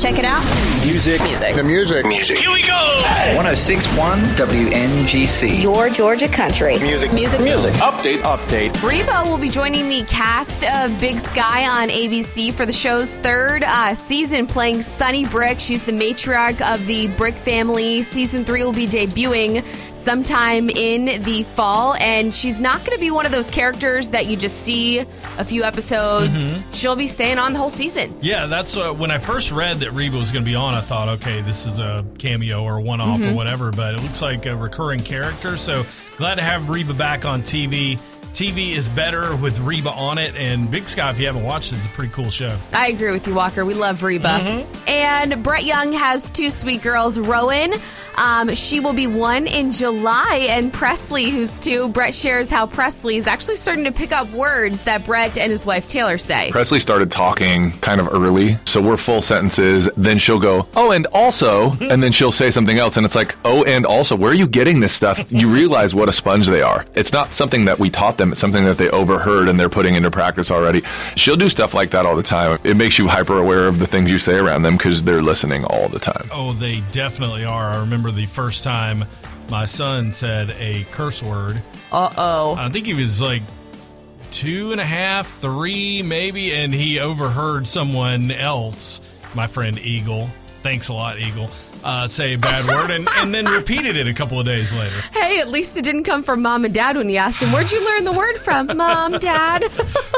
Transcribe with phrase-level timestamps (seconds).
[0.00, 0.42] Check it out.
[0.84, 1.22] Music.
[1.22, 1.54] Music.
[1.54, 2.06] The music.
[2.06, 2.38] Music.
[2.38, 3.02] Here we go.
[3.36, 5.62] 1061 WNGC.
[5.62, 6.78] Your Georgia country.
[6.78, 7.12] Music.
[7.12, 7.40] Music.
[7.40, 7.72] Music.
[7.74, 8.18] Update.
[8.22, 8.82] Update.
[8.82, 13.62] Reba will be joining the cast of Big Sky on ABC for the show's third
[13.64, 15.60] uh, season, playing Sunny Brick.
[15.60, 18.02] She's the matriarch of the Brick family.
[18.02, 19.62] Season three will be debuting
[19.94, 24.26] sometime in the fall, and she's not going to be one of those characters that
[24.26, 25.00] you just see
[25.38, 26.52] a few episodes.
[26.72, 28.16] She'll be staying on the whole season.
[28.20, 30.74] Yeah, that's uh, when I first read that Reba was going to be on.
[30.74, 34.22] I thought, okay, this is a cameo or one off or whatever, but it looks
[34.22, 35.56] like a recurring character.
[35.56, 35.84] So
[36.16, 37.98] glad to have Reba back on TV.
[38.32, 41.76] TV is better with Reba on it, and Big Sky, if you haven't watched it,
[41.76, 42.56] it's a pretty cool show.
[42.72, 43.64] I agree with you, Walker.
[43.64, 44.66] We love Reba.
[44.88, 47.74] And Brett Young has two sweet girls, Rowan.
[48.16, 51.88] Um, she will be one in July, and Presley, who's two.
[51.88, 55.64] Brett shares how Presley is actually starting to pick up words that Brett and his
[55.64, 56.50] wife Taylor say.
[56.50, 59.88] Presley started talking kind of early, so we're full sentences.
[59.96, 63.36] Then she'll go, oh, and also, and then she'll say something else, and it's like,
[63.44, 65.30] oh, and also, where are you getting this stuff?
[65.32, 66.84] You realize what a sponge they are.
[66.94, 69.96] It's not something that we taught them, it's something that they overheard and they're putting
[69.96, 70.82] into practice already.
[71.16, 72.60] She'll do stuff like that all the time.
[72.62, 75.64] It makes you hyper aware of the things you say around them because they're listening
[75.64, 76.28] all the time.
[76.30, 77.70] Oh, they definitely are.
[77.70, 79.04] I remember the first time
[79.50, 81.60] my son said a curse word.
[81.90, 82.54] Uh oh.
[82.54, 83.42] I think he was like
[84.30, 89.00] two and a half, three, maybe, and he overheard someone else,
[89.34, 90.30] my friend Eagle.
[90.62, 91.50] Thanks a lot, Eagle.
[91.84, 95.00] Uh, say a bad word and, and then repeated it a couple of days later.
[95.12, 97.72] Hey, at least it didn't come from mom and dad when you asked him, Where'd
[97.72, 98.68] you learn the word from?
[98.76, 99.64] Mom, dad.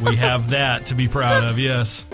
[0.00, 2.04] We have that to be proud of, yes.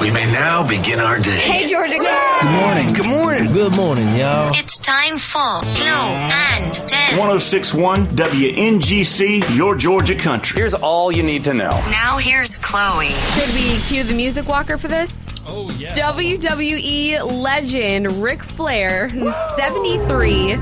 [0.00, 1.30] We may now begin our day.
[1.30, 1.98] Hey, Georgia.
[1.98, 2.92] Good morning.
[2.92, 3.52] Good morning.
[3.52, 4.52] Good morning, y'all.
[4.54, 7.18] It's time for Flo and Ten.
[7.18, 10.60] 1061 WNGC, your Georgia country.
[10.60, 11.70] Here's all you need to know.
[11.90, 13.08] Now here's Chloe.
[13.08, 15.34] Should we cue the music walker for this?
[15.46, 15.92] Oh, yeah.
[15.92, 20.54] WWE legend Ric Flair, who's 73,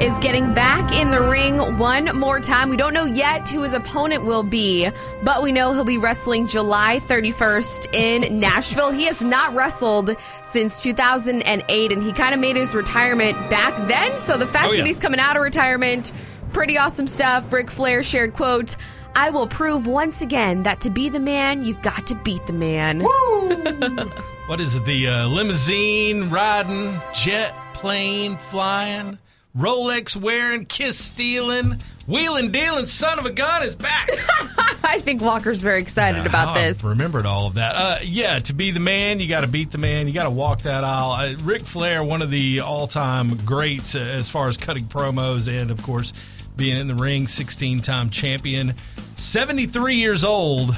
[0.00, 2.68] is getting back in the ring one more time.
[2.68, 4.88] We don't know yet who his opponent will be,
[5.22, 8.90] but we know he'll be wrestling July 31st in Nashville.
[8.90, 10.14] He has not wrestled
[10.44, 14.16] since 2008, and he kind of made his retirement back then.
[14.18, 14.78] So the fact Oh, yeah.
[14.82, 16.12] that he's coming out of retirement,
[16.52, 17.50] pretty awesome stuff.
[17.50, 18.76] Ric Flair shared, quote,
[19.14, 22.52] I will prove once again that to be the man, you've got to beat the
[22.52, 23.00] man.
[23.00, 24.84] What is it?
[24.84, 29.18] The uh, limousine riding, jet plane flying,
[29.56, 34.10] Rolex wearing, kiss stealing, wheeling dealing son of a gun is back.
[34.84, 36.78] I think Walker's very excited about this.
[36.78, 36.90] This.
[36.90, 37.74] remembered all of that.
[37.74, 40.06] Uh, yeah, to be the man, you got to beat the man.
[40.06, 41.12] You got to walk that aisle.
[41.12, 45.70] Uh, Ric Flair, one of the all-time greats uh, as far as cutting promos and,
[45.70, 46.12] of course,
[46.56, 48.74] being in the ring, 16-time champion,
[49.16, 50.76] 73 years old.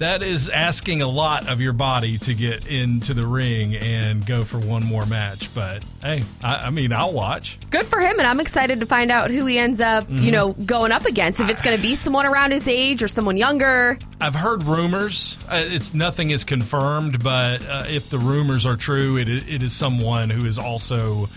[0.00, 4.42] That is asking a lot of your body to get into the ring and go
[4.44, 5.52] for one more match.
[5.54, 7.58] But hey, I, I mean, I'll watch.
[7.68, 10.22] Good for him, and I'm excited to find out who he ends up, Mm-hmm.
[10.24, 11.38] you know, going up against.
[11.40, 13.98] If it's going to be someone around his age or someone younger.
[14.22, 15.36] I've heard rumors.
[15.46, 19.74] Uh, it's nothing is confirmed, but uh, if the rumors are true, it, it is
[19.74, 21.28] someone who is also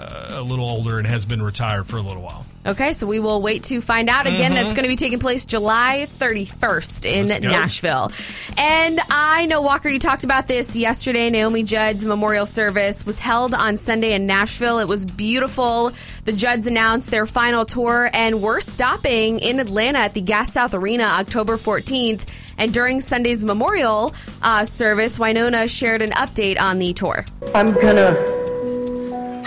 [0.00, 2.46] uh, a little older and has been retired for a little while.
[2.66, 4.26] Okay, so we will wait to find out.
[4.26, 7.28] Again, that's going to be taking place July 31st in Mm-hmm.
[7.28, 7.48] Let's go.
[7.50, 8.12] Nashville.
[8.58, 11.30] And I know, Walker, you talked about this yesterday.
[11.30, 14.78] Naomi Judd's memorial service was held on Sunday in Nashville.
[14.78, 15.92] It was beautiful.
[16.26, 20.74] The Judds announced their final tour, and we're stopping in Atlanta at the Gas South
[20.74, 22.26] Arena October 14th.
[22.58, 27.24] And during Sunday's memorial uh, service, Wynonna shared an update on the tour.
[27.54, 28.12] I'm gonna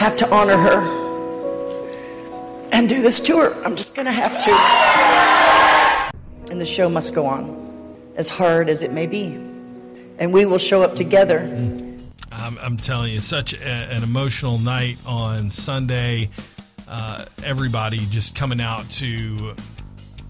[0.03, 0.81] have to honor her
[2.74, 3.56] and do this tour.
[3.64, 4.52] I'm just gonna have to.
[6.52, 9.28] And the show must go on, as hard as it may be.
[10.19, 11.40] And we will show up together.
[12.34, 16.32] I'm, I'm telling you, such a, an emotional night on Sunday.
[16.85, 19.56] Uh, everybody just coming out to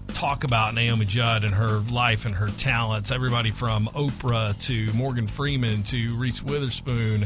[0.06, 3.10] talk about Naomi Judd and her life and her talents.
[3.10, 7.24] Everybody from Oprah to Morgan Freeman to Reese Witherspoon.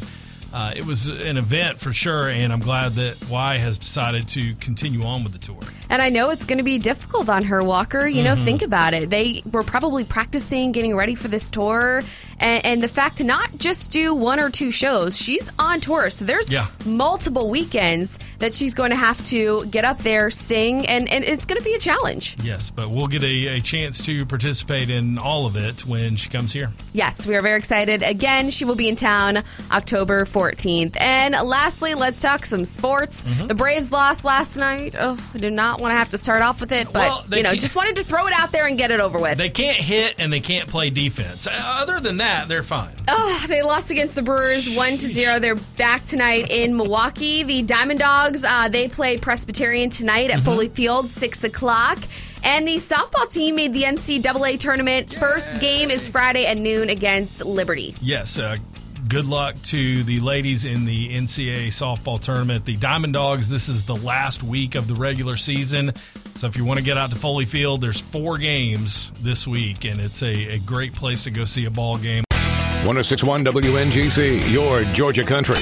[0.53, 4.55] Uh, it was an event for sure, and I'm glad that Y has decided to
[4.55, 5.59] continue on with the tour.
[5.91, 8.07] And I know it's going to be difficult on her, Walker.
[8.09, 8.45] You know, Mm-hmm.
[8.45, 9.11] think about it.
[9.11, 12.03] They were probably practicing, getting ready for this tour,
[12.41, 16.11] And, and the fact to not just do one or two shows, she's on tour.
[16.11, 16.67] So there's Yeah.
[16.85, 21.45] multiple weekends that she's going to have to get up there, sing, and, and it's
[21.47, 22.37] going to be a challenge.
[22.43, 26.29] Yes, but we'll get a, a chance to participate in all of it when she
[26.29, 26.73] comes here.
[26.93, 28.03] Yes, we are very excited.
[28.03, 29.43] Again, she will be in town
[29.73, 30.97] October 14th.
[31.01, 33.23] And lastly, let's talk some sports.
[33.25, 33.49] Mm-hmm.
[33.49, 34.95] The Braves lost last night.
[34.99, 37.43] Oh, I do not want to have to start off with it, but Well, you
[37.43, 39.37] know, just wanted to throw it out there and get it over with.
[39.39, 41.47] They can't hit and they can't play defense.
[41.49, 42.93] Uh, Other than that, they're fine.
[43.09, 45.39] Oh, they lost against the Brewers one to zero.
[45.39, 47.43] They're back tonight in Milwaukee.
[47.43, 50.39] The Diamond Dogs uh, they play Presbyterian tonight Mm-hmm.
[50.39, 51.99] at Foley Field, six o'clock.
[52.45, 55.13] And the softball team made the NCAA tournament.
[55.19, 57.95] First game is Friday at noon against Liberty.
[58.01, 58.57] Yes, uh,
[59.09, 62.67] good luck to the ladies in the NCAA softball tournament.
[62.67, 65.93] The Diamond Dogs, this is the last week of the regular season.
[66.35, 69.85] So if you want to get out to Foley Field, there's four games this week,
[69.85, 72.25] and it's a, a great place to go see a ball game.
[72.85, 75.57] 1061 WNGC, your Georgia country.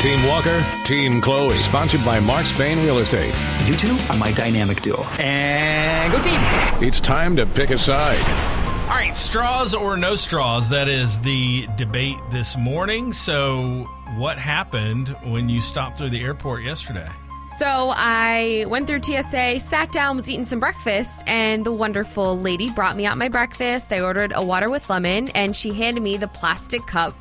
[0.00, 3.34] Team Walker, Team Chloe, is sponsored by Mark Spain Real Estate.
[3.66, 5.02] You two are my dynamic duo.
[5.18, 6.40] And go team!
[6.86, 8.53] It's time to pick a side.
[8.84, 10.68] All right, straws or no straws?
[10.68, 13.14] That is the debate this morning.
[13.14, 13.88] So,
[14.18, 17.08] what happened when you stopped through the airport yesterday?
[17.48, 22.70] So I went through TSA, sat down, was eating some breakfast, and the wonderful lady
[22.70, 23.90] brought me out my breakfast.
[23.90, 27.14] I ordered a water with lemon, and she handed me the plastic cup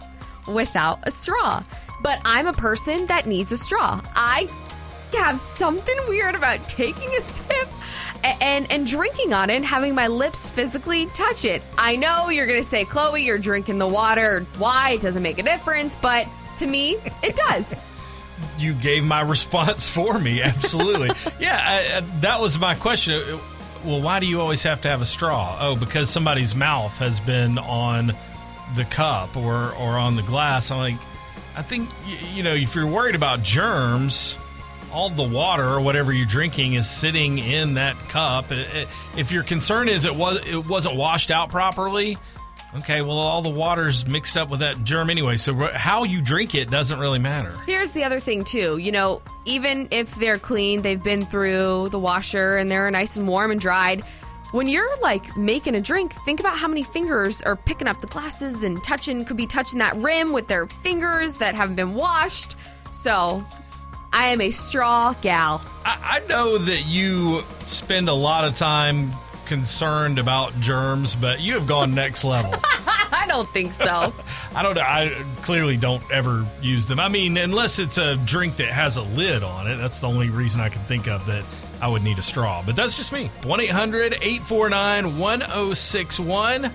[0.48, 1.64] without a straw.
[2.02, 4.02] But I'm a person that needs a straw.
[4.16, 4.50] I
[5.18, 7.68] have something weird about taking a sip
[8.24, 11.62] a- and and drinking on it and having my lips physically touch it.
[11.78, 14.42] I know you're going to say, "Chloe, you're drinking the water.
[14.58, 14.92] Why?
[14.92, 16.28] It doesn't make a difference." But
[16.58, 17.82] to me, it does.
[18.58, 20.42] you gave my response for me.
[20.44, 21.10] Absolutely.
[21.40, 23.22] yeah, I, I, that was my question.
[23.86, 25.58] Well, why do you always have to have a straw?
[25.60, 28.14] Oh, because somebody's mouth has been on
[28.76, 30.72] the cup or, or on the glass.
[30.72, 30.96] I'm like,
[31.56, 31.90] I think,
[32.34, 34.38] you know, if you're worried about germs,
[34.94, 38.46] all the water or whatever you're drinking is sitting in that cup.
[39.18, 42.18] If your concern is it was it wasn't washed out properly,
[42.76, 45.38] okay, well all the water's mixed up with that germ anyway.
[45.38, 47.52] So how you drink it doesn't really matter.
[47.66, 48.78] Here's the other thing too.
[48.78, 53.28] You know, even if they're clean, they've been through the washer and they're nice and
[53.28, 54.04] warm and dried.
[54.52, 58.08] When you're like making a drink, think about how many fingers are picking up the
[58.08, 62.56] glasses and touching could be touching that rim with their fingers that haven't been washed.
[62.92, 63.44] So,
[64.14, 65.62] I am a straw gal.
[65.86, 69.12] I, I know that you spend a lot of time
[69.46, 72.54] concerned about germs, but you have gone next level.
[72.64, 74.14] I don't think so.
[74.56, 74.78] I don't.
[74.78, 75.10] I
[75.42, 77.00] clearly don't ever use them.
[77.00, 79.78] I mean, unless it's a drink that has a lid on it.
[79.78, 81.44] That's the only reason I can think of that
[81.82, 82.64] I would need a straw.
[82.66, 83.28] But that's just me.
[83.44, 86.72] 1 800 849 1061.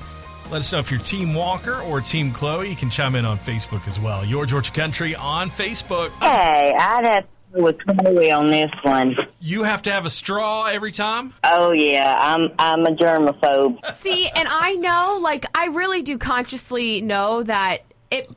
[0.51, 2.71] Let us know if you're Team Walker or Team Chloe.
[2.71, 4.25] You can chime in on Facebook as well.
[4.25, 6.09] Your Georgia Country on Facebook.
[6.21, 9.15] Hey, I'd have to go with Chloe on this one.
[9.41, 11.35] You have to have a straw every time?
[11.45, 13.85] Oh yeah, I'm I'm a germaphobe.
[13.93, 18.31] See, and I know, like, I really do consciously know that it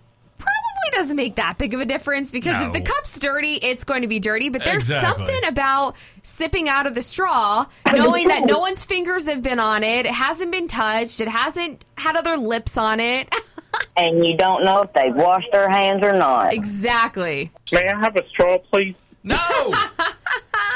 [0.82, 4.02] probably doesn't make that big of a difference because if the cup's dirty, it's going
[4.02, 4.50] to be dirty.
[4.50, 5.26] But there's Exactly.
[5.26, 9.84] something about sipping out of the straw, knowing that no one's fingers have been on
[9.84, 13.34] it, it hasn't been touched, it hasn't had other lips on it.
[13.96, 16.54] And you don't know if they've washed their hands or not.
[16.54, 17.52] exactly.
[17.72, 18.96] May I have a straw, please?
[19.24, 19.38] No!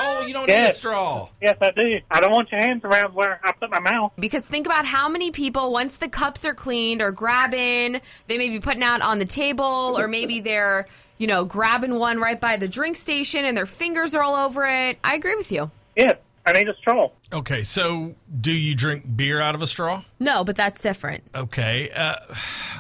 [0.06, 0.78] oh, you don't need a Yes.
[0.78, 1.28] straw.
[1.42, 2.00] Yes, I do.
[2.12, 4.12] I don't want your hands around where I put my mouth.
[4.18, 8.50] Because think about how many people, once the cups are cleaned, are grabbing, they may
[8.50, 10.88] be putting out on the table, or maybe they're,
[11.18, 14.66] you know, grabbing one right by the drink station and their fingers are all over
[14.66, 14.98] it.
[15.04, 15.72] I agree with you.
[15.96, 16.16] Yes,
[16.46, 17.10] I need a straw.
[17.34, 20.04] Okay, so do you drink beer out of a straw?
[20.20, 21.24] No, but that's different.
[21.34, 22.16] Okay, uh,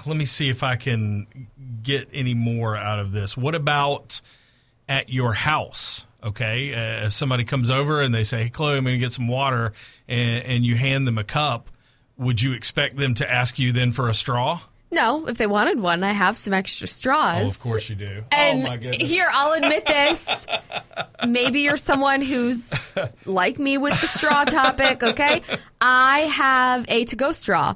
[0.06, 1.48] let me see if I can
[1.82, 3.36] get any more out of this.
[3.36, 4.22] What about
[4.88, 6.05] at your house?
[6.25, 9.13] Okay, uh, if somebody comes over and they say, "Hey, Chloe, I'm going to get
[9.13, 9.74] some water,"
[10.08, 11.70] and, and you hand them a cup,
[12.17, 14.60] would you expect them to ask you then for a straw?
[14.91, 17.41] No, if they wanted one, I have some extra straws.
[17.41, 18.24] Oh, of course you do.
[18.32, 19.12] And oh my goodness!
[19.12, 20.48] here, I'll admit this.
[21.27, 22.94] Maybe you're someone who's
[23.25, 25.41] like me with the straw topic, okay?
[25.82, 27.75] I have a to go straw.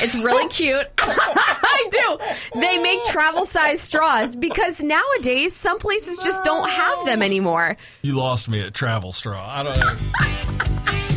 [0.00, 0.86] It's really cute.
[0.98, 2.60] I do.
[2.60, 7.76] They make travel size straws because nowadays some places just don't have them anymore.
[8.02, 9.44] you lost me at travel straw.
[9.48, 9.94] I don't know.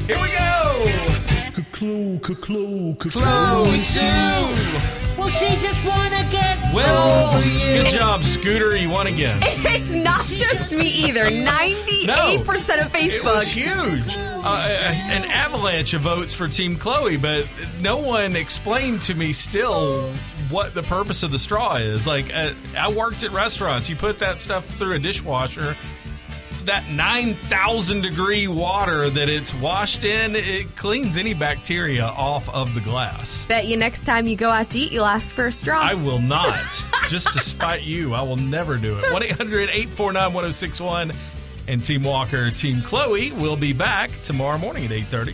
[0.08, 0.42] Here we go.
[1.72, 3.98] Close, close, Close.
[5.18, 6.45] Well, she just wanna get
[6.76, 8.76] Well, good job, Scooter.
[8.76, 9.40] You won again.
[9.76, 11.26] It's not just me either.
[11.26, 12.48] 98%
[12.86, 13.12] of Facebook.
[13.12, 14.16] It was huge.
[14.18, 17.48] Uh, an avalanche of votes for Team Chloe, but
[17.82, 20.10] no one explained to me still
[20.50, 22.08] what the purpose of the straw is.
[22.08, 23.90] Like, uh, I worked at restaurants.
[23.90, 25.76] You put that stuff through a dishwasher.
[26.66, 32.82] That 9,000 degree water that it's washed in, it cleans any bacteria off of the
[32.82, 33.46] glass.
[33.46, 35.80] Bet you next time you go out to eat, you'll ask for a straw.
[35.80, 36.60] I will not.
[37.08, 39.12] Just to spite you, I will never do it.
[39.12, 41.12] 1 800 849 1061.
[41.68, 45.34] And Team Walker, Team Chloe will be back tomorrow morning at 8.30.